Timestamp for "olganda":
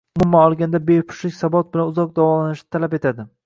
0.45-0.81